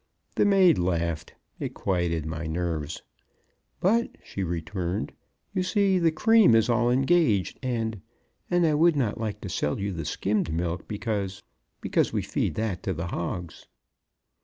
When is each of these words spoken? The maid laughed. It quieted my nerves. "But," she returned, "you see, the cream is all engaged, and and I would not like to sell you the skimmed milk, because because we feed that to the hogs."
The 0.33 0.45
maid 0.45 0.79
laughed. 0.79 1.35
It 1.59 1.75
quieted 1.75 2.25
my 2.25 2.47
nerves. 2.47 3.03
"But," 3.79 4.17
she 4.23 4.41
returned, 4.43 5.13
"you 5.53 5.61
see, 5.61 5.99
the 5.99 6.11
cream 6.11 6.55
is 6.55 6.69
all 6.71 6.89
engaged, 6.89 7.59
and 7.61 8.01
and 8.49 8.65
I 8.65 8.73
would 8.73 8.95
not 8.95 9.19
like 9.19 9.41
to 9.41 9.47
sell 9.49 9.79
you 9.79 9.91
the 9.91 10.05
skimmed 10.05 10.51
milk, 10.51 10.87
because 10.87 11.43
because 11.81 12.11
we 12.13 12.23
feed 12.23 12.55
that 12.55 12.81
to 12.81 12.93
the 12.95 13.09
hogs." 13.09 13.67